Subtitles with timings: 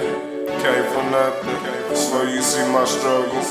[0.00, 1.94] Came from nothing.
[1.94, 3.42] So you see my struggle.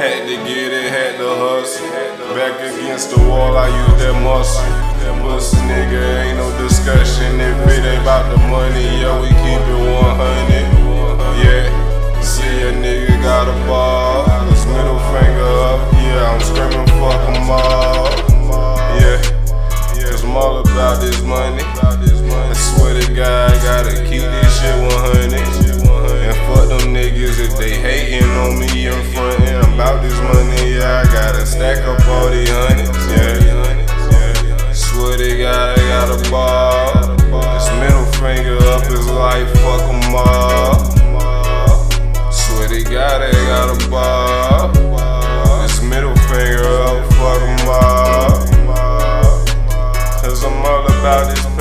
[0.00, 1.88] Had to get it, had to hustle.
[2.34, 4.64] Back against the wall, I use that muscle.
[4.64, 7.38] That pussy nigga, ain't no discussion.
[7.38, 10.41] If it ain't about the money, yeah, we keep it 100.
[42.72, 44.72] Swear to God, I got a ball.
[45.60, 48.30] This middle finger up, fuck 'em all.
[50.22, 51.51] Cause I'm all about this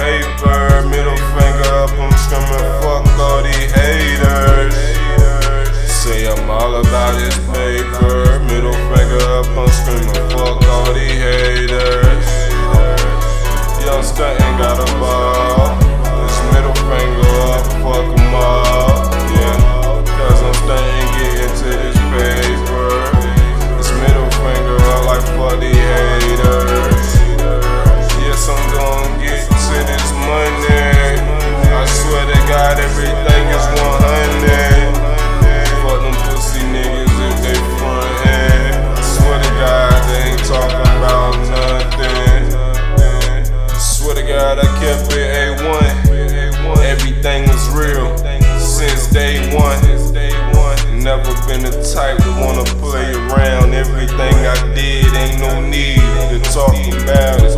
[51.47, 53.73] been the type to wanna play around.
[53.73, 57.55] Everything I did ain't no need to talk about it.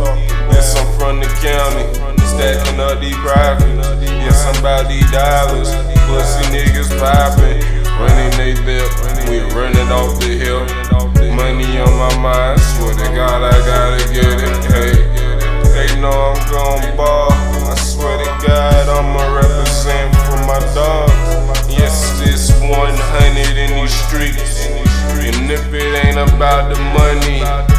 [0.52, 1.84] Yes, I'm from the county,
[2.24, 4.02] stacking up these profits.
[4.02, 5.70] Yes, I'm about these dollars.
[6.06, 7.60] Pussy niggas poppin',
[7.98, 8.92] running they belt.
[9.28, 10.64] We running off the hill.
[11.34, 14.64] Money on my mind, swear to God I gotta get it.
[14.70, 14.94] Hey,
[15.74, 17.33] they know I'm gon' ball.
[24.14, 24.66] Streets.
[24.66, 27.73] And if it ain't about the money,